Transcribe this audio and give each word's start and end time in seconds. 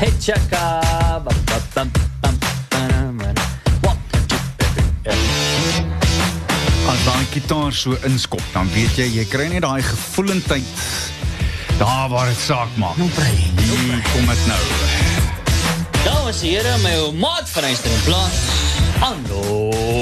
Hey 0.00 0.12
checker. 0.18 0.80
As 6.88 7.04
daai 7.04 7.26
gitaar 7.32 7.72
so 7.72 7.92
inskop, 8.08 8.40
dan 8.54 8.70
weet 8.72 8.96
jy 8.96 9.10
jy 9.18 9.26
kry 9.28 9.50
net 9.52 9.60
daai 9.60 9.82
gevoelendheid 9.84 10.64
daar 11.76 12.08
waar 12.08 12.32
dit 12.32 12.40
saak 12.40 12.72
maak. 12.80 12.96
Nou 12.96 13.12
brei. 13.12 13.36
Nou, 13.60 13.76
Hier 13.76 14.00
kom 14.14 14.32
dit 14.32 14.48
nou. 14.48 14.62
Daar 16.00 16.24
was 16.24 16.40
die 16.40 16.56
Here 16.56 16.78
my 16.80 16.96
maat 17.20 17.52
van 17.52 17.68
huis 17.68 17.84
in 17.84 18.00
plaas. 18.08 18.44
Hallo 19.04 19.99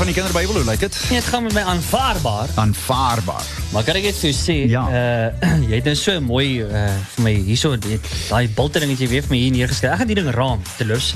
van 0.00 0.08
die 0.08 0.14
Kinderbybel, 0.16 0.54
hoe 0.56 0.64
lyk 0.64 0.80
dit? 0.80 0.94
Nee, 1.10 1.18
het 1.20 1.26
gaan 1.28 1.42
met 1.44 1.52
my 1.52 1.60
aanvaarbaar. 1.68 2.48
Aanvaarbaar. 2.56 3.42
Maar 3.72 3.84
kan 3.84 3.98
ek 4.00 4.06
net 4.08 4.16
vir 4.16 4.30
jou 4.30 4.36
sê, 4.38 4.56
Ja. 4.70 4.84
uh, 4.88 5.48
jy 5.70 5.74
het 5.76 5.84
nou 5.90 5.94
so 5.98 6.14
mooi 6.24 6.62
uh, 6.64 6.86
vir 7.16 7.24
my 7.26 7.34
hierso 7.50 7.74
dit- 7.76 8.08
daai 8.30 8.48
bultering 8.56 8.90
wat 8.94 9.02
jy 9.04 9.08
weer 9.12 9.26
vir 9.26 9.34
my 9.34 9.40
hier 9.42 9.52
neergeskryf. 9.58 9.92
Ek 9.92 10.00
gaan 10.00 10.08
hierdie 10.08 10.24
ding 10.24 10.32
raam 10.34 10.62
te 10.78 10.86
lus. 10.88 11.10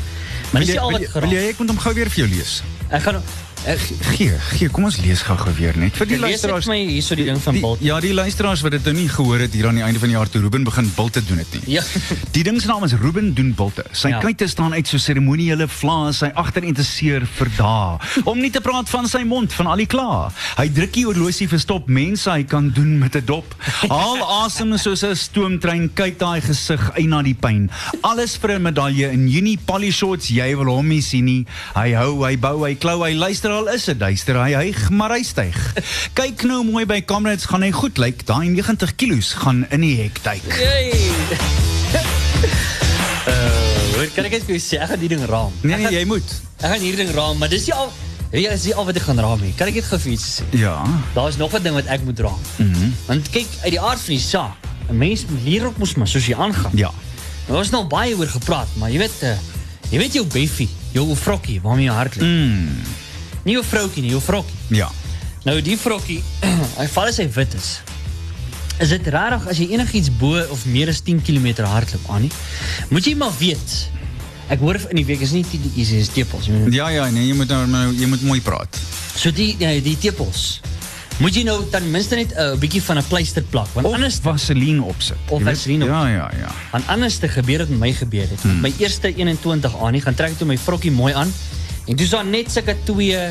Maar 0.52 0.66
dis 0.68 0.76
al 0.78 0.92
wat 0.98 1.06
geraam. 1.08 1.30
wil 1.30 1.38
jy 1.38 1.48
ek 1.54 1.62
moet 1.62 1.72
hom 1.72 1.80
gou 1.86 1.94
weer 1.96 2.10
vir 2.12 2.20
jou 2.26 2.28
lees? 2.36 2.52
Ek 2.90 3.02
gaan 3.08 3.22
ek, 3.66 3.80
Gee, 4.14 4.32
gee, 4.58 4.68
kom 4.68 4.84
ons 4.84 4.98
lees 5.02 5.22
gou-gou 5.22 5.52
weer 5.56 5.76
net 5.76 5.96
vir 5.96 6.06
die 6.06 6.18
lees 6.18 6.42
luisteraars. 6.42 6.64
vir 6.68 6.74
my 6.74 6.80
hierso 6.92 7.14
die 7.16 7.24
ding 7.24 7.38
van 7.42 7.54
die, 7.54 7.60
bult. 7.64 7.80
Ja, 7.82 8.00
die 8.00 8.12
luisteraars 8.14 8.60
wat 8.62 8.72
dit 8.76 8.84
nou 8.84 8.94
nie 8.94 9.08
gehoor 9.08 9.38
het 9.40 9.52
hier 9.56 9.68
aan 9.68 9.74
die 9.74 9.82
einde 9.82 9.98
van 9.98 10.08
die 10.08 10.16
jaar 10.16 10.28
toe 10.28 10.40
Ruben 10.42 10.64
begin 10.64 10.90
bulte 10.96 11.22
doen 11.24 11.38
het 11.38 11.52
nie. 11.54 11.74
Ja. 11.78 11.82
Die 12.36 12.42
ding 12.42 12.60
se 12.60 12.66
naam 12.68 12.84
is 12.84 12.92
Ruben 12.92 13.32
doen 13.34 13.54
bulte. 13.54 13.84
Sy 13.92 14.08
Ja. 14.08 14.18
kuite 14.20 14.46
staan 14.48 14.72
uit 14.74 14.86
so 14.86 14.98
seremoniele 14.98 15.68
vlae, 15.68 16.12
sy 16.12 16.26
agterinteresseer 16.34 17.24
vir 17.26 17.48
dae. 17.56 17.98
Om 18.24 18.38
nie 18.40 18.50
te 18.50 18.60
praat 18.60 18.88
van 18.88 19.08
sy 19.08 19.22
mond 19.24 19.52
van 19.52 19.66
al 19.66 19.76
die 19.76 19.86
kla. 19.86 20.30
Hy 20.58 20.68
druk 20.68 20.92
die 20.92 21.04
horlosie 21.06 21.48
verstop 21.48 21.88
mense 21.88 22.30
hy 22.30 22.42
kan 22.44 22.70
doen 22.70 22.98
met 22.98 23.16
'n 23.16 23.24
dop. 23.26 23.54
Haal 23.88 24.22
asem 24.44 24.76
soos 24.78 25.02
'n 25.04 25.14
stoomtrein, 25.16 25.90
kyk 25.94 26.18
daai 26.18 26.40
gesig 26.40 26.90
uit 26.96 27.06
na 27.08 27.22
die 27.22 27.34
pyn. 27.34 27.70
Alles 28.02 28.36
vir 28.36 28.58
'n 28.58 28.62
medalje 28.62 29.10
in 29.12 29.28
Junie 29.28 29.58
Polyshots, 29.64 30.28
jy 30.28 30.54
wil 30.56 30.66
hom 30.74 30.88
nie 30.88 31.00
sien 31.02 31.24
nie. 31.24 31.46
Hy 31.74 31.92
hou, 31.94 32.24
hy 32.24 32.36
bou, 32.36 32.64
hy 32.66 32.74
klou, 32.74 33.02
hy 33.04 33.14
luister 33.14 33.50
al 33.54 33.68
is 33.74 33.84
dit 33.84 33.98
duister, 33.98 34.36
hy 34.42 34.52
hyg, 34.54 34.90
maar 34.90 35.10
hy 35.16 35.22
styg. 35.22 35.56
Kyk 36.18 36.42
nou 36.48 36.62
mooi 36.64 36.84
by 36.86 37.00
Comrades, 37.06 37.44
gaan 37.50 37.62
hy 37.62 37.70
goed 37.74 37.98
lyk. 37.98 38.24
Daai 38.26 38.48
90 38.52 38.94
kilos 38.96 39.32
gaan 39.42 39.64
in 39.70 39.80
die 39.80 39.96
hek 40.02 40.20
duik. 40.22 40.48
Hey. 40.58 40.92
Uh, 43.28 44.06
kan 44.16 44.26
ek 44.28 44.34
net 44.38 44.44
vir 44.46 44.56
jou 44.56 44.62
sê, 44.62 44.80
ek 44.82 44.90
gaan 44.94 45.00
die 45.04 45.08
ding 45.14 45.22
raam. 45.30 45.52
Nee 45.62 45.78
nee, 45.80 45.92
jy 45.94 46.04
moet. 46.08 46.34
Ek 46.60 46.68
gaan 46.74 46.82
hierdie 46.82 47.04
ding 47.04 47.14
raam, 47.16 47.38
maar 47.40 47.48
dis 47.52 47.66
nie 47.68 47.74
al 47.76 47.90
jy, 48.34 48.42
dis 48.50 48.64
nie 48.68 48.74
al 48.74 48.86
wat 48.88 48.98
ek 48.98 49.06
gaan 49.06 49.20
raam 49.22 49.40
nie. 49.44 49.52
Kan 49.58 49.70
ek 49.70 49.78
net 49.80 49.86
gou 49.88 49.98
vir 50.04 50.12
iets 50.16 50.26
sê? 50.40 50.46
Ja. 50.58 50.74
Daar 51.14 51.28
is 51.30 51.38
nog 51.40 51.54
'n 51.54 51.62
ding 51.62 51.74
wat 51.78 51.86
ek 51.86 52.02
moet 52.04 52.18
raam. 52.20 52.40
Mm 52.58 52.66
Mhm. 52.66 52.74
-hmm. 52.80 52.92
Want 53.06 53.30
kyk, 53.30 53.48
uit 53.62 53.70
die 53.70 53.80
aard 53.80 54.00
van 54.00 54.14
die 54.14 54.20
saak, 54.24 54.56
'n 54.90 54.98
mens 54.98 55.24
leer 55.44 55.66
ook 55.66 55.78
mos 55.78 55.94
maar 55.94 56.08
soos 56.08 56.26
jy 56.26 56.34
aangaan. 56.34 56.72
Ja. 56.74 56.90
Nou 57.46 57.58
ons 57.58 57.70
nou 57.70 57.84
baie 57.86 58.16
oor 58.16 58.26
gepraat, 58.28 58.68
maar 58.76 58.90
jy 58.90 58.98
weet 58.98 59.22
uh, 59.22 59.36
jy 59.90 59.98
weet 59.98 60.12
jou 60.12 60.26
beffie, 60.26 60.68
jou 60.92 61.16
vrokkie 61.16 61.60
waarmee 61.60 61.90
hart 61.90 62.16
lê. 62.16 62.24
Mm. 62.24 62.80
Nie 63.44 63.54
jou 63.58 63.64
vroutjie 63.64 64.02
nie, 64.02 64.10
jou 64.10 64.20
vrokkie. 64.24 64.56
Ja. 64.68 64.88
Nou 65.44 65.60
die 65.60 65.76
vrokkie, 65.76 66.22
hy 66.80 66.86
val 66.94 67.10
as 67.10 67.18
hy 67.20 67.26
wit 67.34 67.54
is. 67.54 67.80
Is 68.82 68.90
dit 68.90 69.06
rarig 69.14 69.44
as 69.46 69.58
jy 69.60 69.68
enigiets 69.76 70.10
bo 70.18 70.40
of 70.50 70.64
meer 70.66 70.88
as 70.90 71.00
10 71.04 71.20
km 71.22 71.62
hardloop 71.68 72.08
aan 72.10 72.24
nie? 72.26 72.30
Moet 72.90 73.06
jy 73.06 73.14
maar 73.20 73.34
weet. 73.38 73.74
Ek 74.52 74.60
hoor 74.60 74.76
in 74.90 74.96
die 74.96 75.06
week 75.08 75.22
is 75.24 75.32
nie 75.32 75.44
die 75.52 75.70
is 75.80 75.92
is 75.94 76.08
tepels. 76.12 76.48
Ja 76.74 76.88
ja, 76.92 77.06
nee, 77.10 77.28
jy 77.28 77.34
moet 77.38 77.48
nou 77.48 77.66
nou- 77.70 77.92
jy 77.96 78.06
moet 78.10 78.22
mooi 78.22 78.40
praat. 78.44 78.80
So 79.16 79.30
die 79.30 79.54
die, 79.56 79.80
die 79.82 79.96
tepels. 79.98 80.60
Moet 81.22 81.36
jy 81.38 81.44
nou 81.46 81.60
ten 81.70 81.84
minste 81.90 82.16
net 82.18 82.32
'n 82.34 82.40
uh, 82.40 82.58
bietjie 82.58 82.82
van 82.82 82.98
'n 82.98 83.04
pleister 83.08 83.42
plak, 83.42 83.68
want 83.74 83.86
Of 83.86 83.94
anders 83.94 84.18
vaseline 84.22 84.82
opsit. 84.82 85.16
Of 85.30 85.42
vaseline 85.42 85.84
Ja 85.84 86.08
ja 86.08 86.30
ja. 86.40 86.50
want 86.72 86.84
anders 86.88 87.16
te 87.18 87.28
gebeur 87.28 87.58
het 87.60 87.68
met 87.68 87.78
my 87.78 87.92
gebeur 87.92 88.26
het. 88.28 88.40
Hmm. 88.42 88.60
My 88.60 88.72
eerste 88.78 89.14
21 89.14 89.78
aan, 89.80 89.92
nie 89.92 90.00
gaan 90.00 90.14
trek 90.14 90.30
ek 90.30 90.38
toe 90.38 90.46
my 90.46 90.58
vrokkie 90.58 90.90
mooi 90.90 91.14
aan. 91.14 91.32
En 91.86 91.96
dis 91.96 92.10
dan 92.10 92.30
net 92.30 92.50
sulke 92.52 92.76
twee 92.84 93.28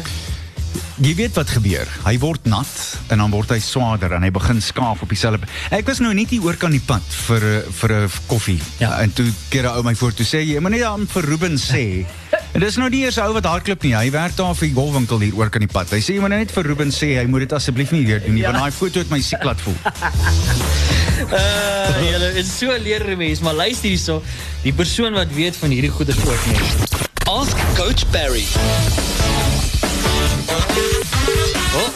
Jy 1.02 1.12
weet 1.18 1.34
wat 1.38 1.50
gebeur. 1.50 1.90
Hy 2.06 2.14
word 2.22 2.46
nat 2.50 2.70
en 3.14 3.18
dan 3.18 3.32
word 3.34 3.50
hy 3.50 3.58
swaarder 3.62 4.14
en 4.14 4.24
hy 4.26 4.30
begin 4.34 4.60
skaaf 4.62 5.02
op 5.02 5.10
dieselfde. 5.10 5.48
Ek 5.74 5.86
was 5.90 6.00
nou 6.02 6.12
net 6.14 6.30
hier 6.34 6.44
oor 6.46 6.58
kan 6.58 6.72
die 6.74 6.82
pad 6.86 7.02
vir 7.28 7.42
'n- 7.42 7.72
vir 7.80 7.92
'n 7.94 8.10
koffie. 8.30 8.60
Ja. 8.80 9.02
En 9.02 9.14
toe 9.14 9.26
keer 9.50 9.64
'n 9.66 9.74
ou 9.78 9.84
my 9.84 9.96
voor 9.96 10.14
toe 10.14 10.26
sê 10.26 10.42
jy 10.46 10.60
moet 10.60 10.72
net 10.72 10.84
aan 10.84 11.08
vir 11.08 11.24
Ruben 11.26 11.58
sê. 11.58 12.06
En 12.54 12.60
dis 12.62 12.76
nou 12.78 12.90
die 12.90 13.02
eerste 13.06 13.22
ou 13.22 13.34
wat 13.34 13.46
hardloop 13.46 13.82
nie. 13.84 13.96
Hy 13.96 14.12
werk 14.12 14.36
daar 14.36 14.54
vir 14.56 14.68
die 14.68 14.76
golfwinkel 14.76 15.20
hier 15.20 15.36
oor 15.36 15.50
kan 15.50 15.60
die 15.62 15.68
pad. 15.74 15.90
Hy 15.90 16.00
sê 16.00 16.14
jy 16.14 16.20
moet 16.22 16.30
net 16.30 16.52
vir 16.52 16.64
Ruben 16.64 16.92
sê 16.92 17.18
hy 17.18 17.26
moet 17.26 17.40
dit 17.40 17.54
asseblief 17.54 17.92
nie 17.92 18.06
weer 18.06 18.20
doen 18.22 18.34
nie, 18.34 18.42
Ja. 18.44 18.52
want 18.52 18.62
daai 18.64 18.72
foto 18.72 19.00
het 19.00 19.10
my 19.10 19.22
siek 19.22 19.44
laat 19.44 19.62
voel. 19.62 19.74
uh 21.34 22.12
julle 22.12 22.34
is 22.38 22.58
so 22.58 22.70
leer 22.78 23.18
mens, 23.18 23.40
maar 23.42 23.54
luister 23.54 23.90
hierso, 23.90 24.22
die 24.64 24.74
persoon 24.74 25.14
wat 25.14 25.34
weet 25.34 25.56
van 25.56 25.70
hierdie 25.70 25.90
goeie 25.90 26.14
ook 26.14 26.46
net. 26.46 26.93
Ask 27.26 27.58
Coach 27.76 28.04
Barry. 28.12 28.44
Oh. 31.74 31.90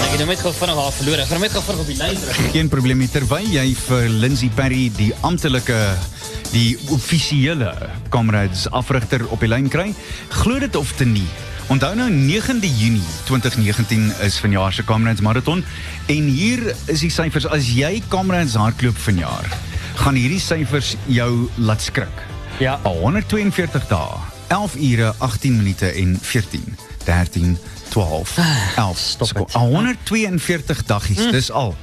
Ek 0.00 0.10
het 0.10 0.18
nou 0.18 0.28
net 0.30 0.42
gou 0.42 0.52
vinnig 0.54 0.78
haar 0.78 0.94
verloor. 0.94 1.22
Ek 1.22 1.30
gaan 1.30 1.42
net 1.42 1.54
gou 1.54 1.62
vinnig 1.66 1.82
op 1.82 1.90
die 1.90 1.98
lyn 1.98 2.20
terug. 2.20 2.40
Geen 2.54 2.70
probleem 2.72 3.02
nie 3.02 3.08
terwyl 3.10 3.48
jy 3.50 3.64
vir 3.86 4.06
Lindsay 4.22 4.50
Perry 4.54 4.86
die 4.98 5.10
amptelike 5.26 5.78
die 6.50 6.76
offisiële 6.94 7.72
Comrades 8.14 8.66
afrigter 8.70 9.26
op 9.30 9.42
die 9.42 9.50
lyn 9.50 9.70
kry. 9.72 9.90
Glo 10.42 10.62
dit 10.62 10.78
of 10.78 10.94
te 10.98 11.08
nie. 11.08 11.26
Onthou 11.70 11.92
nou 11.98 12.10
9de 12.10 12.70
Junie 12.70 13.10
2019 13.30 14.10
is 14.26 14.38
vanjaar 14.42 14.74
se 14.74 14.86
Comrades 14.86 15.22
marathon 15.26 15.64
en 16.06 16.30
hier 16.30 16.70
is 16.86 17.02
die 17.02 17.12
syfers 17.14 17.46
as 17.50 17.70
jy 17.74 17.98
Comrades 18.10 18.58
hardloop 18.58 18.98
vanjaar 19.08 19.50
gaan 20.00 20.16
hierdie 20.16 20.40
syfers 20.40 20.94
jou 21.12 21.32
laat 21.60 21.82
skrik. 21.84 22.29
Ja. 22.60 22.78
142 22.82 23.86
dae, 23.88 24.16
11 24.48 24.74
ure, 24.76 25.14
18 25.18 25.56
minute 25.56 25.86
en 25.86 26.18
14, 26.20 26.76
13, 27.04 27.58
12, 27.88 28.36
11. 28.76 28.98
stop 28.98 29.26
seko- 29.26 29.44
het. 29.44 29.52
142 29.52 30.84
daggies, 30.84 31.30
dis 31.30 31.50
al. 31.50 31.74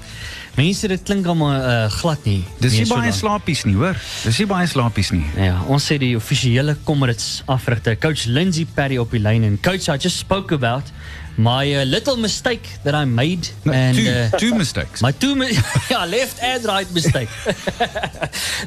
Mense, 0.55 0.87
dit 0.87 1.03
klink 1.03 1.25
almal 1.29 1.53
uh, 1.61 1.91
glad 1.91 2.23
nie. 2.25 2.43
Dis 2.61 2.73
nie 2.77 2.85
so 2.85 2.95
baie 2.97 3.11
slapies 3.13 3.63
nie, 3.65 3.75
hoor. 3.77 3.97
Dis 4.23 4.37
nie 4.41 4.47
baie 4.49 4.65
slapies 4.69 5.11
nie. 5.13 5.25
Ja, 5.37 5.59
ons 5.69 5.85
sê 5.85 5.97
die 6.01 6.15
offisiële 6.17 6.77
Comrades 6.85 7.43
afrigter, 7.45 7.97
coach 8.01 8.25
Lindsay 8.25 8.65
Perry 8.77 8.97
op 9.01 9.13
die 9.13 9.21
lyn 9.21 9.45
en 9.45 9.59
coach 9.61 9.89
I 9.89 9.97
just 10.01 10.17
spoke 10.17 10.53
about 10.57 10.89
my 11.37 11.71
uh, 11.75 11.85
little 11.85 12.17
mistake 12.17 12.67
that 12.83 12.95
I 12.95 13.05
made 13.05 13.49
No, 13.63 13.71
and 13.71 13.95
two, 13.97 14.09
uh, 14.09 14.29
two 14.39 14.55
mistakes. 14.55 15.01
My 15.01 15.11
two, 15.11 15.35
mi- 15.35 15.51
yeah, 15.89 16.05
left 16.05 16.41
and 16.41 16.65
right 16.65 16.91
mistake 16.93 17.29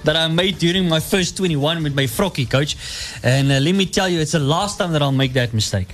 that 0.04 0.16
I 0.16 0.28
made 0.28 0.58
during 0.58 0.88
my 0.88 1.00
first 1.00 1.36
21 1.36 1.82
with 1.82 1.94
my 1.96 2.04
Frocky 2.04 2.48
coach. 2.48 2.76
And 3.24 3.50
uh, 3.50 3.58
let 3.58 3.74
me 3.74 3.86
tell 3.86 4.08
you, 4.08 4.20
it's 4.20 4.32
the 4.32 4.38
last 4.38 4.78
time 4.78 4.92
that 4.92 5.02
I'll 5.02 5.10
make 5.12 5.32
that 5.32 5.52
mistake. 5.52 5.88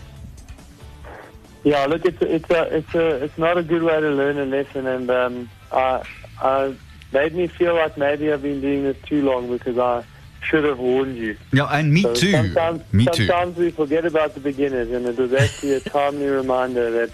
Yeah, 1.64 1.86
look, 1.86 2.04
it's 2.04 2.20
a, 2.22 2.34
it's 2.34 2.50
a, 2.50 2.76
it's 2.76 2.94
a, 2.94 3.24
it's 3.24 3.38
not 3.38 3.58
a 3.58 3.62
good 3.62 3.82
way 3.82 3.98
to 3.98 4.10
learn 4.10 4.38
a 4.38 4.44
lesson, 4.44 4.86
and 4.86 5.10
um, 5.10 5.50
I, 5.72 6.02
I 6.40 6.76
made 7.12 7.34
me 7.34 7.48
feel 7.48 7.74
like 7.74 7.96
maybe 7.96 8.32
I've 8.32 8.42
been 8.42 8.60
doing 8.60 8.84
this 8.84 8.96
too 9.04 9.22
long 9.22 9.50
because 9.50 9.76
I 9.76 10.04
should 10.48 10.64
have 10.64 10.78
warned 10.78 11.16
you. 11.16 11.36
ja, 11.52 11.66
and 11.72 11.92
me 11.92 12.02
So 12.02 12.14
too. 12.14 12.30
Sometimes, 12.32 12.80
Me 12.92 13.04
too. 13.06 13.26
sometimes 13.26 13.56
we 13.56 13.70
forget 13.70 14.04
about 14.06 14.34
the 14.34 14.40
beginners, 14.40 14.90
and 14.92 15.06
it 15.06 15.16
was 15.18 15.32
actually 15.32 15.74
a 15.74 15.80
timely 15.80 16.28
reminder 16.28 16.90
that 16.98 17.10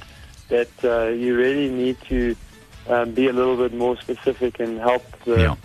that 0.48 0.72
uh, 0.84 1.08
you 1.22 1.36
really 1.36 1.68
need 1.70 1.96
to 2.08 2.36
um, 2.88 3.12
be 3.12 3.26
a 3.28 3.32
little 3.32 3.56
bit 3.56 3.72
more 3.72 3.96
specific 3.96 4.60
and 4.60 4.78
help 4.78 5.02
the, 5.24 5.36
Yeah. 5.40 5.56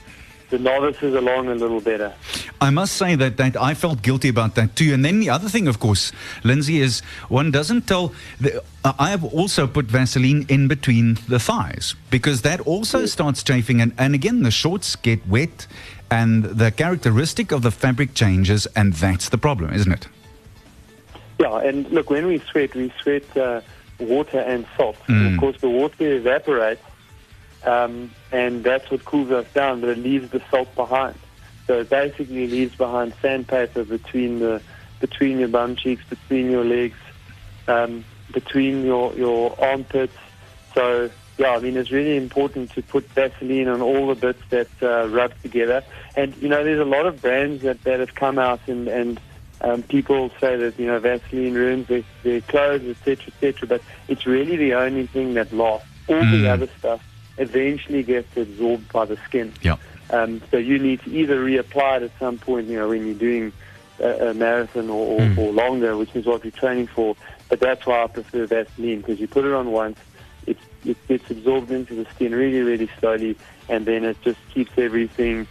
the 0.49 0.59
novices 0.59 1.13
along 1.15 1.49
a 1.49 1.55
little 1.55 1.81
better. 1.81 2.13
I 2.59 2.69
must 2.69 2.93
say 2.93 3.15
that, 3.15 3.37
that 3.37 3.55
I 3.55 3.73
felt 3.73 4.01
guilty 4.01 4.29
about 4.29 4.55
that 4.55 4.75
too. 4.75 4.93
And 4.93 5.05
then 5.05 5.19
the 5.19 5.29
other 5.29 5.49
thing, 5.49 5.67
of 5.67 5.79
course, 5.79 6.11
Lindsay, 6.43 6.81
is 6.81 7.01
one 7.29 7.51
doesn't 7.51 7.87
tell. 7.87 8.13
The, 8.39 8.63
uh, 8.83 8.93
I 8.97 9.09
have 9.09 9.23
also 9.23 9.67
put 9.67 9.85
Vaseline 9.85 10.45
in 10.49 10.67
between 10.67 11.17
the 11.27 11.39
thighs 11.39 11.95
because 12.09 12.41
that 12.41 12.59
also 12.61 13.05
starts 13.05 13.43
chafing. 13.43 13.81
And, 13.81 13.93
and 13.97 14.15
again, 14.15 14.43
the 14.43 14.51
shorts 14.51 14.95
get 14.95 15.25
wet 15.27 15.67
and 16.09 16.43
the 16.43 16.71
characteristic 16.71 17.51
of 17.51 17.61
the 17.61 17.71
fabric 17.71 18.13
changes. 18.13 18.65
And 18.75 18.93
that's 18.93 19.29
the 19.29 19.37
problem, 19.37 19.73
isn't 19.73 19.91
it? 19.91 20.07
Yeah, 21.39 21.59
and 21.59 21.89
look, 21.91 22.09
when 22.09 22.25
we 22.25 22.39
sweat, 22.39 22.73
we 22.73 22.91
sweat 23.01 23.37
uh, 23.37 23.61
water 23.99 24.39
and 24.39 24.65
salt. 24.75 24.97
Mm. 25.07 25.33
Of 25.33 25.39
course, 25.39 25.61
the 25.61 25.69
water 25.69 26.13
evaporates, 26.13 26.81
um, 27.63 28.11
and 28.31 28.63
that's 28.63 28.89
what 28.89 29.05
cools 29.05 29.29
us 29.29 29.45
down, 29.53 29.81
but 29.81 29.89
it 29.89 29.99
leaves 29.99 30.31
the 30.31 30.41
salt 30.49 30.73
behind. 30.75 31.15
So 31.67 31.81
it 31.81 31.89
basically 31.89 32.47
leaves 32.47 32.75
behind 32.75 33.13
sandpaper 33.21 33.83
between 33.83 34.39
the 34.39 34.61
between 34.99 35.37
your 35.37 35.49
bum 35.49 35.75
cheeks, 35.75 36.03
between 36.09 36.49
your 36.49 36.65
legs, 36.65 36.97
um, 37.67 38.05
between 38.33 38.85
your 38.85 39.13
your 39.15 39.55
armpits. 39.63 40.17
So 40.73 41.11
yeah, 41.37 41.51
I 41.51 41.59
mean 41.59 41.77
it's 41.77 41.91
really 41.91 42.15
important 42.17 42.71
to 42.75 42.81
put 42.81 43.07
Vaseline 43.13 43.67
on 43.67 43.81
all 43.81 44.07
the 44.07 44.15
bits 44.15 44.41
that 44.49 44.69
uh, 44.81 45.07
rub 45.09 45.33
together. 45.43 45.83
And 46.15 46.35
you 46.37 46.47
know, 46.47 46.63
there's 46.63 46.79
a 46.79 46.85
lot 46.89 47.05
of 47.05 47.21
brands 47.21 47.63
that, 47.63 47.83
that 47.83 47.99
have 47.99 48.15
come 48.15 48.39
out 48.39 48.61
and 48.67 48.87
and 48.87 49.19
um, 49.59 49.83
people 49.83 50.29
say 50.39 50.55
that 50.55 50.79
you 50.79 50.85
know 50.85 50.99
Vaseline 50.99 51.53
ruins 51.53 51.87
their, 51.87 52.03
their 52.23 52.41
clothes, 52.41 52.83
etc., 52.87 53.25
etc. 53.27 53.67
But 53.67 53.81
it's 54.07 54.25
really 54.25 54.55
the 54.55 54.73
only 54.75 55.07
thing 55.07 55.33
that 55.33 55.51
lasts. 55.51 55.87
All 56.07 56.15
the 56.19 56.23
Mm. 56.23 56.49
other 56.53 56.69
stuff 56.79 57.01
eventually 57.37 58.01
gets 58.03 58.35
absorbed 58.37 58.91
by 58.93 59.05
the 59.05 59.17
skin. 59.25 59.53
Yeah. 59.61 59.75
Um, 60.09 60.41
so 60.51 60.57
you 60.57 60.79
need 60.79 61.01
to 61.01 61.11
either 61.11 61.43
reapply 61.43 61.97
it 61.97 62.03
at 62.03 62.11
some 62.19 62.37
point, 62.37 62.67
you 62.67 62.77
know, 62.77 62.89
when 62.89 63.05
you're 63.05 63.15
doing 63.15 63.51
a, 63.99 64.29
a 64.29 64.33
marathon 64.33 64.89
or, 64.89 65.05
or, 65.05 65.19
Mm. 65.21 65.37
or 65.37 65.51
longer, 65.51 65.97
which 65.97 66.15
is 66.15 66.25
what 66.25 66.43
you're 66.43 66.51
training 66.51 66.87
for. 66.87 67.15
But 67.49 67.59
that's 67.59 67.85
why 67.85 68.03
I 68.03 68.07
prefer 68.07 68.45
Vaseline 68.45 68.99
because 69.01 69.19
you 69.19 69.27
put 69.27 69.45
it 69.45 69.53
on 69.53 69.71
once, 69.71 69.99
it, 70.45 70.57
it 70.85 70.97
gets 71.07 71.29
absorbed 71.29 71.71
into 71.71 71.95
the 71.95 72.05
skin 72.15 72.33
really, 72.33 72.61
really 72.61 72.89
slowly, 72.99 73.37
and 73.69 73.85
then 73.85 74.03
it 74.05 74.21
just 74.21 74.39
keeps 74.53 74.71
everything 74.77 75.47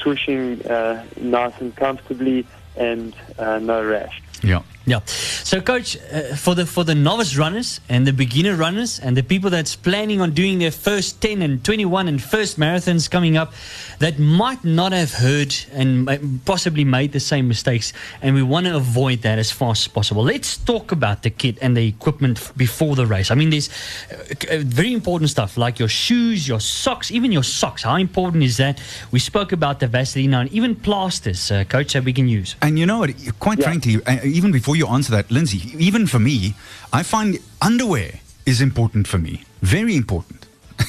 swishing 0.00 0.64
uh, 0.66 1.04
nice 1.20 1.52
and 1.60 1.74
comfortably 1.76 2.46
and 2.76 3.14
uh, 3.38 3.58
no 3.58 3.84
rash. 3.84 4.22
Yeah. 4.42 4.62
Yeah. 4.86 5.00
So, 5.44 5.60
coach, 5.60 5.96
uh, 6.10 6.34
for 6.36 6.54
the 6.54 6.64
for 6.66 6.84
the 6.84 6.94
novice 6.94 7.36
runners 7.36 7.80
and 7.88 8.06
the 8.06 8.12
beginner 8.12 8.56
runners 8.56 8.98
and 8.98 9.14
the 9.16 9.22
people 9.22 9.50
that's 9.50 9.76
planning 9.76 10.20
on 10.22 10.32
doing 10.32 10.58
their 10.58 10.70
first 10.70 11.20
10 11.20 11.42
and 11.42 11.62
21 11.62 12.08
and 12.08 12.20
first 12.20 12.58
marathons 12.58 13.08
coming 13.10 13.36
up, 13.36 13.52
that 13.98 14.18
might 14.18 14.64
not 14.64 14.92
have 14.92 15.12
heard 15.12 15.54
and 15.72 16.08
possibly 16.46 16.84
made 16.84 17.12
the 17.12 17.20
same 17.20 17.46
mistakes, 17.46 17.92
and 18.22 18.34
we 18.34 18.42
want 18.42 18.66
to 18.66 18.74
avoid 18.74 19.20
that 19.22 19.38
as 19.38 19.52
fast 19.52 19.82
as 19.82 19.88
possible. 19.88 20.22
Let's 20.24 20.56
talk 20.56 20.92
about 20.92 21.22
the 21.22 21.30
kit 21.30 21.58
and 21.60 21.76
the 21.76 21.86
equipment 21.86 22.50
before 22.56 22.96
the 22.96 23.06
race. 23.06 23.30
I 23.30 23.34
mean, 23.34 23.50
there's 23.50 23.68
uh, 24.10 24.16
uh, 24.50 24.58
very 24.64 24.94
important 24.94 25.30
stuff 25.30 25.58
like 25.58 25.78
your 25.78 25.88
shoes, 25.88 26.48
your 26.48 26.60
socks, 26.60 27.10
even 27.10 27.32
your 27.32 27.44
socks. 27.44 27.82
How 27.82 27.96
important 27.96 28.42
is 28.42 28.56
that? 28.56 28.80
We 29.12 29.18
spoke 29.18 29.52
about 29.52 29.78
the 29.80 29.86
Vaseline 29.88 30.32
and 30.34 30.50
even 30.52 30.74
plasters, 30.74 31.50
uh, 31.50 31.64
coach, 31.64 31.92
that 31.92 32.04
we 32.04 32.14
can 32.14 32.28
use. 32.28 32.56
And 32.62 32.78
you 32.78 32.86
know 32.86 32.98
what? 33.00 33.10
Quite 33.38 33.58
Yeah. 33.58 33.64
frankly, 33.66 34.02
uh, 34.06 34.18
even 34.24 34.50
before 34.52 34.69
you 34.76 34.86
answer 34.86 35.12
that, 35.12 35.30
Lindsay, 35.30 35.72
even 35.78 36.06
for 36.06 36.18
me, 36.18 36.54
I 36.92 37.02
find 37.02 37.38
underwear 37.60 38.20
is 38.46 38.60
important 38.60 39.06
for 39.06 39.18
me. 39.18 39.44
Very 39.62 39.96
important. 39.96 40.46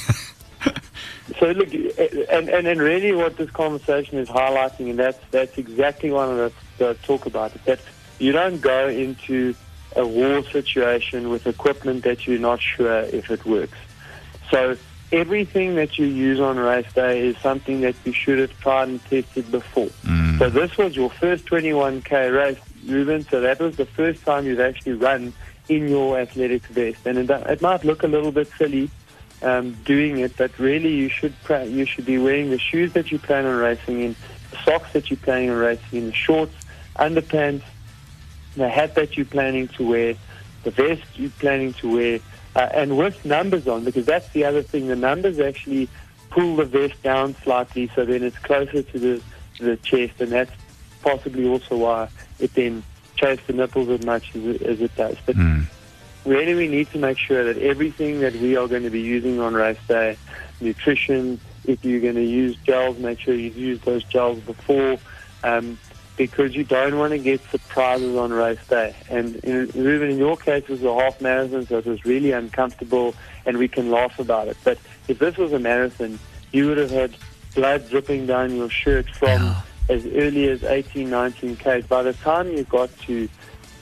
So 1.38 1.50
look, 1.50 1.72
and, 1.72 2.48
and, 2.48 2.66
and 2.66 2.80
really 2.80 3.12
what 3.12 3.36
this 3.36 3.50
conversation 3.50 4.18
is 4.18 4.28
highlighting, 4.28 4.90
and 4.90 4.98
that's, 4.98 5.18
that's 5.30 5.56
exactly 5.58 6.10
what 6.10 6.28
I 6.28 6.34
want 6.34 6.54
to 6.78 6.94
talk 7.02 7.26
about, 7.26 7.54
is 7.56 7.62
that 7.62 7.80
you 8.18 8.32
don't 8.32 8.60
go 8.60 8.88
into 8.88 9.54
a 9.96 10.06
war 10.06 10.44
situation 10.44 11.30
with 11.30 11.46
equipment 11.46 12.04
that 12.04 12.26
you're 12.26 12.38
not 12.38 12.60
sure 12.60 13.02
if 13.02 13.30
it 13.30 13.44
works. 13.44 13.78
So 14.50 14.76
everything 15.10 15.74
that 15.76 15.98
you 15.98 16.06
use 16.06 16.40
on 16.40 16.58
race 16.58 16.92
day 16.92 17.26
is 17.26 17.36
something 17.38 17.80
that 17.82 17.96
you 18.04 18.12
should 18.12 18.38
have 18.38 18.58
tried 18.60 18.88
and 18.88 19.04
tested 19.04 19.50
before. 19.50 19.90
Mm. 20.04 20.38
So 20.38 20.50
this 20.50 20.76
was 20.76 20.96
your 20.96 21.10
first 21.10 21.46
21k 21.46 22.34
race, 22.34 22.58
Ruben. 22.86 23.22
So 23.24 23.40
that 23.40 23.60
was 23.60 23.76
the 23.76 23.86
first 23.86 24.24
time 24.24 24.46
you've 24.46 24.60
actually 24.60 24.94
run 24.94 25.32
in 25.68 25.88
your 25.88 26.18
athletics 26.18 26.66
vest, 26.66 27.06
and 27.06 27.18
it, 27.18 27.62
might 27.62 27.84
look 27.84 28.02
a 28.02 28.08
little 28.08 28.32
bit 28.32 28.50
silly 28.58 28.90
um, 29.42 29.72
doing 29.84 30.18
it, 30.18 30.36
but 30.36 30.56
really 30.58 30.92
you 30.92 31.08
should 31.08 31.34
you 31.48 31.86
should 31.86 32.04
be 32.04 32.18
wearing 32.18 32.50
the 32.50 32.58
shoes 32.58 32.92
that 32.92 33.10
you 33.12 33.18
plan 33.18 33.46
on 33.46 33.56
racing 33.56 34.00
in, 34.00 34.16
the 34.50 34.56
socks 34.64 34.92
that 34.92 35.10
you're 35.10 35.18
planning 35.18 35.50
on 35.50 35.56
racing 35.56 35.98
in, 35.98 36.06
the 36.06 36.12
shorts, 36.12 36.54
underpants, 36.96 37.62
the 38.56 38.68
hat 38.68 38.94
that 38.96 39.16
you're 39.16 39.26
planning 39.26 39.68
to 39.68 39.88
wear, 39.88 40.14
the 40.64 40.70
vest 40.70 41.02
you're 41.14 41.30
planning 41.30 41.72
to 41.74 41.92
wear, 41.92 42.20
uh, 42.56 42.68
and 42.74 42.98
with 42.98 43.24
numbers 43.24 43.66
on, 43.68 43.84
because 43.84 44.04
that's 44.04 44.28
the 44.30 44.44
other 44.44 44.62
thing. 44.62 44.88
The 44.88 44.96
numbers 44.96 45.38
actually 45.38 45.88
pull 46.30 46.56
the 46.56 46.64
vest 46.64 47.02
down 47.02 47.34
slightly, 47.42 47.90
so 47.94 48.04
then 48.04 48.22
it's 48.22 48.38
closer 48.38 48.82
to 48.82 48.98
the 48.98 49.22
the 49.58 49.76
chest, 49.78 50.14
and 50.20 50.32
that's 50.32 50.52
possibly 51.02 51.46
also 51.48 51.76
why 51.76 52.08
it 52.38 52.54
then 52.54 52.82
chafes 53.16 53.46
the 53.46 53.52
nipples 53.52 53.88
as 53.88 54.04
much 54.04 54.34
as 54.34 54.44
it, 54.44 54.62
as 54.62 54.80
it 54.80 54.94
does. 54.96 55.16
But 55.26 55.36
really 56.24 56.54
we 56.54 56.68
need 56.68 56.90
to 56.92 56.98
make 56.98 57.18
sure 57.18 57.44
that 57.44 57.60
everything 57.62 58.20
that 58.20 58.34
we 58.34 58.56
are 58.56 58.68
going 58.68 58.84
to 58.84 58.90
be 58.90 59.00
using 59.00 59.40
on 59.40 59.54
race 59.54 59.78
day, 59.88 60.16
nutrition, 60.60 61.40
if 61.64 61.84
you're 61.84 62.00
going 62.00 62.14
to 62.14 62.24
use 62.24 62.56
gels, 62.64 62.98
make 62.98 63.20
sure 63.20 63.34
you've 63.34 63.56
used 63.56 63.84
those 63.84 64.04
gels 64.04 64.38
before, 64.40 64.98
um, 65.44 65.78
because 66.16 66.54
you 66.54 66.64
don't 66.64 66.98
want 66.98 67.10
to 67.12 67.18
get 67.18 67.40
surprises 67.50 68.16
on 68.16 68.32
race 68.32 68.64
day. 68.68 68.94
And 69.08 69.36
in, 69.36 69.68
Ruben, 69.74 70.10
in 70.10 70.18
your 70.18 70.36
case, 70.36 70.64
it 70.64 70.68
was 70.70 70.82
a 70.84 70.94
half 70.94 71.20
marathon, 71.20 71.66
so 71.66 71.78
it 71.78 71.86
was 71.86 72.04
really 72.04 72.32
uncomfortable, 72.32 73.14
and 73.46 73.58
we 73.58 73.68
can 73.68 73.90
laugh 73.90 74.18
about 74.18 74.48
it. 74.48 74.56
But 74.62 74.78
if 75.08 75.18
this 75.18 75.36
was 75.36 75.52
a 75.52 75.58
marathon, 75.58 76.18
you 76.52 76.68
would 76.68 76.78
have 76.78 76.90
had 76.90 77.14
blood 77.54 77.88
dripping 77.88 78.26
down 78.26 78.54
your 78.54 78.70
shirt 78.70 79.08
from 79.10 79.42
Yeah. 79.42 79.62
As 79.88 80.06
early 80.06 80.48
as 80.48 80.62
18, 80.62 81.08
19 81.08 81.56
k's. 81.56 81.86
By 81.86 82.02
the 82.02 82.12
time 82.12 82.50
you 82.50 82.64
got 82.64 82.96
to 83.00 83.28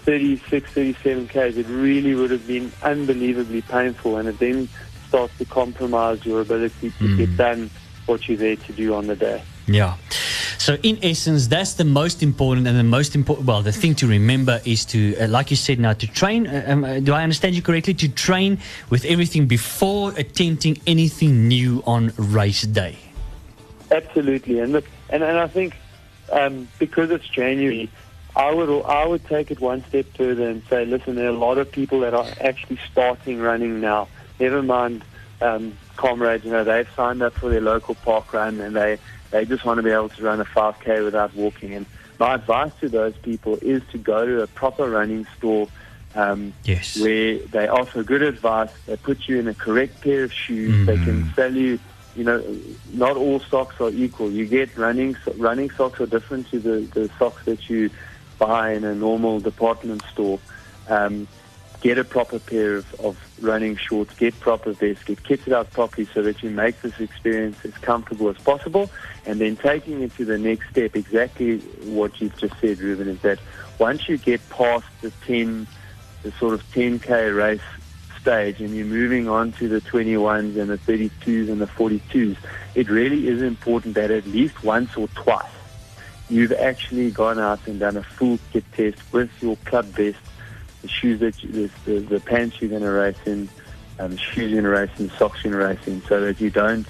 36, 0.04 0.70
37 0.70 1.28
k's, 1.28 1.56
it 1.56 1.66
really 1.68 2.14
would 2.14 2.30
have 2.30 2.46
been 2.46 2.72
unbelievably 2.82 3.62
painful, 3.62 4.16
and 4.16 4.28
it 4.28 4.38
then 4.38 4.68
starts 5.08 5.36
to 5.38 5.44
compromise 5.44 6.24
your 6.24 6.40
ability 6.40 6.92
to 6.98 7.16
get 7.16 7.36
done 7.36 7.70
what 8.06 8.28
you're 8.28 8.38
there 8.38 8.56
to 8.56 8.72
do 8.72 8.94
on 8.94 9.06
the 9.06 9.16
day. 9.16 9.42
Yeah. 9.66 9.96
So 10.58 10.76
in 10.82 10.98
essence, 11.02 11.46
that's 11.46 11.74
the 11.74 11.84
most 11.84 12.22
important 12.22 12.66
and 12.66 12.78
the 12.78 12.84
most 12.84 13.14
important. 13.14 13.46
Well, 13.46 13.62
the 13.62 13.72
thing 13.72 13.94
to 13.96 14.06
remember 14.06 14.60
is 14.64 14.84
to, 14.86 15.16
uh, 15.16 15.28
like 15.28 15.50
you 15.50 15.56
said, 15.56 15.78
now 15.78 15.94
to 15.94 16.06
train. 16.06 16.46
Uh, 16.46 16.64
um, 16.66 16.84
uh, 16.84 17.00
do 17.00 17.14
I 17.14 17.22
understand 17.22 17.54
you 17.54 17.62
correctly? 17.62 17.94
To 17.94 18.08
train 18.08 18.58
with 18.90 19.04
everything 19.04 19.46
before 19.46 20.12
attempting 20.16 20.78
anything 20.86 21.48
new 21.48 21.82
on 21.86 22.12
race 22.16 22.62
day. 22.62 22.98
Absolutely, 23.90 24.60
and 24.60 24.72
look, 24.72 24.84
and, 25.08 25.22
and 25.22 25.38
I 25.38 25.46
think 25.46 25.76
um, 26.30 26.68
because 26.78 27.10
it's 27.10 27.28
January, 27.28 27.90
I 28.36 28.52
would 28.52 28.84
I 28.84 29.06
would 29.06 29.24
take 29.26 29.50
it 29.50 29.60
one 29.60 29.84
step 29.88 30.06
further 30.16 30.48
and 30.48 30.62
say, 30.70 30.84
listen, 30.84 31.16
there 31.16 31.26
are 31.26 31.34
a 31.34 31.38
lot 31.38 31.58
of 31.58 31.70
people 31.70 32.00
that 32.00 32.14
are 32.14 32.26
actually 32.40 32.78
starting 32.90 33.40
running 33.40 33.80
now. 33.80 34.08
Never 34.38 34.62
mind 34.62 35.04
um, 35.40 35.76
comrades, 35.96 36.44
you 36.44 36.50
know, 36.52 36.64
they've 36.64 36.88
signed 36.96 37.22
up 37.22 37.34
for 37.34 37.50
their 37.50 37.60
local 37.60 37.94
park 37.94 38.32
run 38.32 38.60
and 38.60 38.74
they 38.76 38.98
they 39.30 39.44
just 39.44 39.64
want 39.64 39.78
to 39.78 39.82
be 39.82 39.90
able 39.90 40.08
to 40.08 40.22
run 40.22 40.40
a 40.40 40.44
5k 40.44 41.04
without 41.04 41.34
walking. 41.34 41.74
And 41.74 41.86
my 42.18 42.34
advice 42.34 42.72
to 42.80 42.88
those 42.88 43.16
people 43.18 43.58
is 43.62 43.82
to 43.92 43.98
go 43.98 44.26
to 44.26 44.42
a 44.42 44.46
proper 44.46 44.88
running 44.88 45.26
store. 45.36 45.68
Um, 46.14 46.54
Yes. 46.64 46.96
where 46.96 47.38
they 47.38 47.68
offer 47.68 48.02
good 48.02 48.22
advice. 48.22 48.70
They 48.86 48.96
put 48.96 49.28
you 49.28 49.38
in 49.38 49.46
a 49.46 49.54
correct 49.54 50.00
pair 50.00 50.24
of 50.24 50.32
shoes. 50.32 50.84
They 50.86 50.98
can 50.98 51.32
sell 51.36 51.54
you, 51.54 51.78
you 52.16 52.24
know, 52.24 52.42
not 52.92 53.16
all 53.16 53.40
socks 53.40 53.80
are 53.80 53.90
equal. 53.90 54.30
You 54.30 54.46
get 54.46 54.76
running 54.76 55.16
running 55.36 55.70
socks 55.70 56.00
are 56.00 56.06
different 56.06 56.48
to 56.50 56.58
the, 56.58 56.80
the 56.80 57.10
socks 57.18 57.44
that 57.44 57.70
you 57.70 57.90
buy 58.38 58.72
in 58.72 58.84
a 58.84 58.94
normal 58.94 59.40
department 59.40 60.02
store. 60.12 60.38
Um, 60.88 61.28
get 61.80 61.98
a 61.98 62.04
proper 62.04 62.38
pair 62.38 62.76
of, 62.76 63.00
of 63.00 63.16
running 63.40 63.76
shorts, 63.76 64.14
get 64.14 64.38
proper 64.40 64.72
vests, 64.72 65.04
get 65.04 65.22
kitted 65.22 65.52
out 65.52 65.70
properly 65.70 66.06
so 66.12 66.22
that 66.22 66.42
you 66.42 66.50
make 66.50 66.80
this 66.82 66.98
experience 67.00 67.56
as 67.64 67.72
comfortable 67.78 68.28
as 68.28 68.36
possible. 68.38 68.90
And 69.24 69.40
then 69.40 69.56
taking 69.56 70.02
it 70.02 70.14
to 70.16 70.24
the 70.24 70.36
next 70.36 70.68
step, 70.70 70.94
exactly 70.94 71.58
what 71.58 72.20
you've 72.20 72.36
just 72.36 72.54
said, 72.60 72.78
Ruben, 72.80 73.08
is 73.08 73.20
that 73.20 73.38
once 73.78 74.08
you 74.08 74.18
get 74.18 74.46
past 74.50 74.86
the 75.00 75.10
10, 75.26 75.66
the 76.22 76.32
sort 76.32 76.54
of 76.54 76.62
10K 76.72 77.34
race 77.34 77.60
stage 78.20 78.60
and 78.60 78.74
you're 78.74 78.86
moving 78.86 79.28
on 79.28 79.52
to 79.52 79.68
the 79.68 79.80
21s 79.80 80.56
and 80.58 80.70
the 80.70 80.78
32s 80.78 81.50
and 81.50 81.60
the 81.60 81.66
42s, 81.66 82.36
it 82.74 82.88
really 82.88 83.28
is 83.28 83.42
important 83.42 83.94
that 83.94 84.10
at 84.10 84.26
least 84.26 84.62
once 84.62 84.96
or 84.96 85.08
twice 85.08 85.46
you've 86.30 86.52
actually 86.52 87.10
gone 87.10 87.38
out 87.38 87.60
and 87.66 87.80
done 87.80 87.96
a 87.96 88.02
full 88.02 88.38
kit 88.52 88.64
test 88.72 88.98
with 89.12 89.30
your 89.42 89.56
club 89.64 89.84
vest, 89.86 90.18
the 90.82 90.88
shoes 90.88 91.20
that 91.20 91.42
you, 91.42 91.50
the, 91.50 91.70
the, 91.84 92.00
the 92.00 92.20
pants 92.20 92.60
you're 92.60 92.70
going 92.70 92.82
to 92.82 92.90
race 92.90 93.16
in, 93.26 93.48
um, 93.98 94.12
the 94.12 94.16
shoes 94.16 94.50
you're 94.50 94.62
going 94.62 94.64
to 94.64 94.70
race 94.70 95.00
in, 95.00 95.10
socks 95.18 95.44
you're 95.44 95.52
going 95.52 95.76
to 95.76 95.80
race 95.80 95.88
in, 95.88 96.02
so 96.02 96.20
that 96.20 96.40
you 96.40 96.50
don't 96.50 96.86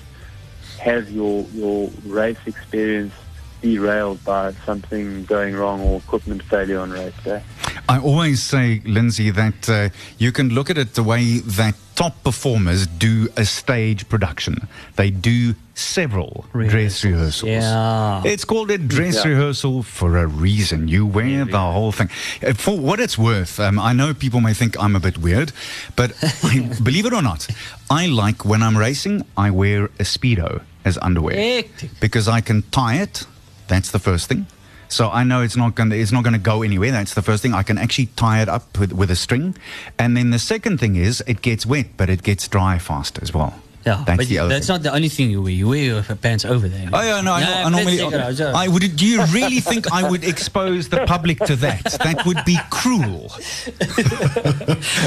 have 0.79 1.11
your 1.11 1.45
your 1.53 1.91
race 2.07 2.39
experience 2.47 3.15
derailed 3.61 4.23
by 4.25 4.53
something 4.65 5.25
going 5.25 5.55
wrong 5.55 5.81
or 5.81 5.99
equipment 5.99 6.43
failure 6.43 6.79
on 6.79 6.91
race 6.91 7.15
day. 7.25 7.43
I 7.91 7.99
always 7.99 8.41
say, 8.41 8.81
Lindsay, 8.85 9.31
that 9.31 9.69
uh, 9.69 9.89
you 10.19 10.31
can 10.31 10.51
look 10.51 10.71
at 10.71 10.79
it 10.79 10.95
the 10.95 11.03
way 11.03 11.41
that 11.59 11.75
top 11.97 12.15
performers 12.23 12.87
do 12.87 13.29
a 13.37 13.45
stage 13.45 14.09
production. 14.09 14.69
They 14.95 15.11
do 15.11 15.55
several 15.75 16.45
dress 16.53 17.03
rehearsals. 17.05 17.51
Yeah. 17.51 18.23
It's 18.25 18.45
called 18.45 18.71
a 18.71 18.79
dress 18.79 19.17
Yeah. 19.17 19.33
rehearsal 19.33 19.83
for 19.83 20.19
a 20.19 20.27
reason. 20.27 20.87
You 20.87 21.05
wear 21.05 21.45
the 21.45 21.59
whole 21.59 21.91
thing. 21.91 22.09
Uh, 22.47 22.53
For 22.55 22.79
what 22.79 23.01
it's 23.01 23.19
worth, 23.19 23.59
um, 23.59 23.79
I 23.81 23.93
know 23.93 24.15
people 24.15 24.41
may 24.41 24.55
think 24.55 24.77
I'm 24.79 24.95
a 24.95 25.01
bit 25.01 25.19
weird, 25.19 25.51
but 25.97 26.13
I, 26.45 26.61
believe 26.83 27.07
it 27.07 27.13
or 27.13 27.23
not, 27.23 27.49
I 27.91 28.07
like 28.07 28.45
when 28.45 28.63
I'm 28.63 28.79
racing, 28.79 29.25
I 29.37 29.51
wear 29.51 29.87
a 29.99 30.05
Speedo 30.05 30.63
as 30.85 30.97
underwear. 31.03 31.35
Hectic. 31.37 31.91
Because 31.99 32.29
I 32.29 32.41
can 32.41 32.63
tie 32.71 33.03
it. 33.03 33.27
That's 33.67 33.91
the 33.91 33.99
first 33.99 34.29
thing. 34.29 34.47
So 34.91 35.09
I 35.09 35.23
know 35.23 35.41
it's 35.41 35.57
not 35.57 35.77
going 35.77 35.91
to 35.91 35.99
it's 35.99 36.13
not 36.13 36.25
going 36.25 36.35
to 36.35 36.39
go 36.41 36.63
anywhere. 36.63 36.91
That's 36.91 37.15
the 37.15 37.23
first 37.23 37.43
thing. 37.43 37.55
I 37.55 37.63
can 37.63 37.79
actually 37.79 38.07
tie 38.17 38.43
it 38.43 38.49
up 38.49 38.79
with, 38.79 38.93
with 38.93 39.11
a 39.11 39.17
string, 39.17 39.57
and 39.99 40.17
then 40.17 40.31
the 40.31 40.39
second 40.39 40.79
thing 40.79 40.97
is 40.97 41.23
it 41.27 41.43
gets 41.43 41.65
wet, 41.65 41.87
but 41.97 42.11
it 42.11 42.23
gets 42.23 42.49
dry 42.49 42.79
fast 42.79 43.19
as 43.23 43.33
well. 43.33 43.55
Yeah, 43.87 44.05
that's 44.07 44.19
but 44.19 44.27
the 44.27 44.39
other. 44.39 44.49
that's 44.51 44.69
not 44.69 44.83
the 44.83 44.93
only 44.93 45.09
thing 45.09 45.31
you 45.31 45.41
wear. 45.41 45.53
You 45.53 45.69
wear 45.69 45.83
your 45.83 46.03
pants 46.03 46.45
over 46.45 46.69
there. 46.69 46.91
Oh 46.93 47.01
yeah, 47.01 47.21
no, 47.23 47.33
I, 47.33 47.41
I 47.41 47.63
normally. 47.71 47.99
let's 47.99 48.03
take 48.03 48.13
it 48.13 48.21
out, 48.21 48.37
sure. 48.37 48.55
I 48.55 48.69
would. 48.69 48.97
Do 48.97 49.07
you 49.07 49.25
really 49.27 49.61
think 49.61 49.91
I 49.91 50.09
would 50.09 50.23
expose 50.23 50.91
the 50.91 51.07
public 51.07 51.39
to 51.41 51.57
that? 51.57 51.85
That 52.03 52.27
would 52.27 52.45
be 52.45 52.59
cruel. 52.71 53.33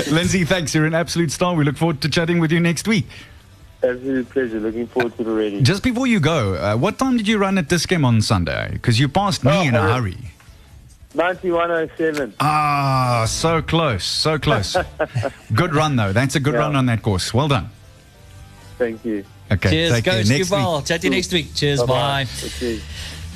Lindsay, 0.12 0.44
thanks. 0.44 0.74
You're 0.74 0.86
an 0.86 0.96
absolute 0.96 1.32
star. 1.32 1.54
We 1.54 1.66
look 1.66 1.78
forward 1.78 2.02
to 2.02 2.10
chatting 2.10 2.40
with 2.40 2.52
you 2.52 2.60
next 2.60 2.88
week. 2.88 3.06
Absolute 3.84 4.30
pleasure. 4.30 4.60
Looking 4.60 4.88
forward 4.88 5.16
to 5.18 5.22
it 5.24 5.28
already. 5.28 5.62
Just 5.62 5.84
before 5.84 6.08
you 6.08 6.20
go, 6.22 6.54
uh, 6.56 6.76
what 6.78 6.98
time 6.98 7.18
did 7.18 7.28
you 7.28 7.38
run 7.38 7.58
at 7.58 7.68
this 7.70 7.86
game 7.86 8.06
on 8.06 8.22
Sunday? 8.22 8.70
Because 8.72 8.98
you 9.00 9.10
passed 9.10 9.44
me 9.44 9.52
Oh, 9.52 9.62
in 9.62 9.76
a 9.76 9.82
I- 9.82 9.94
hurry. 10.00 10.18
9107. 11.16 12.34
Ah, 12.40 13.26
so 13.28 13.62
close, 13.62 14.04
so 14.04 14.40
close. 14.40 14.76
good 15.54 15.76
run 15.76 15.96
though. 15.96 16.12
That's 16.12 16.36
a 16.36 16.40
good 16.40 16.54
Yeah. 16.56 16.62
run 16.62 16.76
on 16.76 16.86
that 16.88 17.02
course. 17.04 17.34
Well 17.34 17.48
done. 17.48 17.70
Thank 18.80 19.06
you. 19.06 19.24
Okay, 19.52 19.70
Cheers, 19.70 19.92
take 19.94 20.04
care. 20.06 20.14
coach. 20.20 20.30
Next 20.30 20.50
Goodbye. 20.50 20.76
week. 20.78 20.86
Chat 20.86 21.04
you 21.04 21.10
next 21.12 21.32
week. 21.32 21.54
Cheers, 21.54 21.84
bye. 21.84 22.26
Okay. 22.44 22.80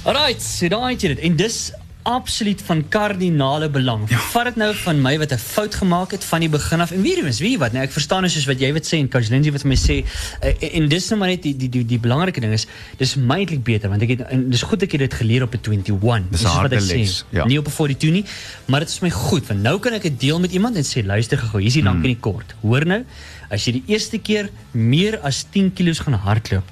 Alright, 0.06 0.42
so 0.42 0.68
daai 0.70 0.94
het 0.96 1.02
jy 1.04 1.08
dit. 1.14 1.20
En 1.28 1.36
dis 1.36 1.72
absoluut 2.08 2.62
van 2.62 2.84
kardinale 2.90 3.68
belang. 3.70 4.06
Ja. 4.10 4.20
Vat 4.32 4.48
dit 4.48 4.56
nou 4.56 4.70
van 4.80 5.02
my 5.04 5.18
wat 5.20 5.34
'n 5.36 5.38
fout 5.38 5.76
gemaak 5.76 6.12
het 6.12 6.24
van 6.24 6.40
die 6.40 6.50
begin 6.50 6.80
af. 6.82 6.92
En 6.92 7.02
weer 7.02 7.26
eens, 7.26 7.40
weet 7.40 7.58
wat? 7.60 7.72
Nou 7.72 7.84
ek 7.84 7.92
verstaan 7.92 8.24
is 8.24 8.34
soos 8.34 8.46
wat 8.46 8.60
jy 8.60 8.72
wat 8.74 8.86
sê 8.88 8.98
en 8.98 9.10
coach 9.10 9.30
Lindsay 9.30 9.52
wat 9.52 9.64
my 9.64 9.76
sê 9.76 9.98
uh, 10.04 10.76
en 10.80 10.88
dis 10.88 11.10
nou 11.10 11.20
maar 11.20 11.28
net 11.28 11.44
die 11.44 11.56
die 11.56 11.70
die, 11.70 11.86
die 11.86 12.00
belangrike 12.00 12.40
ding 12.40 12.54
is 12.54 12.68
dis 12.98 13.16
my 13.16 13.46
beter 13.64 13.90
want 13.90 14.02
ek 14.02 14.10
het 14.10 14.22
en 14.32 14.50
dis 14.50 14.62
goed 14.62 14.84
ek 14.84 14.92
het 14.92 15.00
dit 15.00 15.14
geleer 15.14 15.44
op 15.44 15.54
'n 15.54 15.60
21. 15.62 16.30
Dis 16.32 16.44
wat 16.44 16.72
ek 16.72 16.82
sê, 16.82 17.24
ja. 17.30 17.46
Nie 17.46 17.60
op 17.60 17.68
'n 17.68 17.72
42 17.72 18.12
nie, 18.12 18.26
maar 18.66 18.80
dit 18.80 18.90
is 18.90 19.00
my 19.00 19.10
goed 19.10 19.48
want 19.48 19.62
nou 19.62 19.80
kan 19.80 19.94
ek 19.94 20.04
dit 20.04 20.20
deel 20.20 20.40
met 20.40 20.52
iemand 20.52 20.76
en 20.76 20.84
sê 20.84 21.06
luister 21.06 21.38
gou, 21.38 21.62
hier's 21.62 21.74
die 21.74 21.84
lank 21.84 22.04
en 22.04 22.14
die 22.14 22.20
kort. 22.20 22.56
Hoor 22.62 22.86
nou, 22.86 23.04
as 23.50 23.66
jy 23.66 23.72
die 23.72 23.84
eerste 23.88 24.18
keer 24.18 24.50
meer 24.72 25.20
as 25.20 25.46
10 25.52 25.74
kg 25.74 26.04
gaan 26.04 26.14
hardloop 26.14 26.64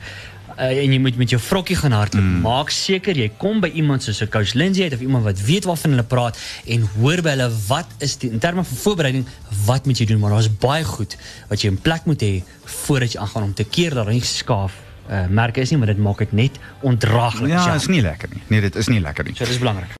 uh, 0.57 0.83
en 0.83 0.93
jy 0.93 0.99
moet 0.99 1.17
met 1.19 1.29
jou 1.29 1.41
vrokkie 1.41 1.75
gaan 1.75 1.95
hardloop. 1.95 2.23
Mm. 2.23 2.45
Maak 2.45 2.71
seker 2.73 3.17
jy 3.17 3.29
kom 3.41 3.61
by 3.63 3.71
iemand 3.73 4.03
soos 4.03 4.21
'n 4.21 4.29
coach 4.29 4.53
Lindsay 4.53 4.83
uit 4.83 4.93
of 4.93 5.03
iemand 5.03 5.23
wat 5.23 5.41
weet 5.41 5.65
waarvan 5.65 5.91
hulle 5.91 6.07
praat 6.07 6.39
en 6.65 6.87
hoor 6.97 7.21
by 7.21 7.35
hulle 7.35 7.49
wat 7.67 7.87
is 7.99 8.17
die 8.17 8.31
in 8.31 8.39
terme 8.39 8.63
van 8.63 8.77
voorbereiding 8.77 9.25
wat 9.65 9.85
moet 9.85 9.97
jy 9.97 10.05
doen 10.05 10.19
maar 10.19 10.31
daar's 10.31 10.49
baie 10.49 10.83
goed 10.83 11.17
wat 11.49 11.61
jy 11.61 11.69
in 11.69 11.81
plek 11.81 12.05
moet 12.05 12.21
hê 12.21 12.43
voordat 12.63 13.13
jy 13.13 13.19
aangaan 13.19 13.43
om 13.43 13.53
te 13.53 13.63
keer 13.63 13.93
dat 13.93 14.07
nie 14.07 14.21
skaaf 14.21 14.73
uh, 15.09 15.27
merke 15.29 15.61
is 15.61 15.69
nie 15.69 15.77
maar 15.77 15.91
dit 15.91 15.97
maak 16.01 16.17
dit 16.17 16.31
net 16.31 16.59
ondraaglik. 16.81 17.51
Ja, 17.51 17.73
is 17.75 17.87
nie 17.87 18.01
lekker 18.01 18.29
nie. 18.33 18.41
Nee, 18.47 18.61
dit 18.61 18.75
is 18.75 18.87
nie 18.87 18.99
lekker 18.99 19.25
nie. 19.25 19.35
So 19.35 19.45
dis 19.45 19.59
belangrik. 19.61 19.91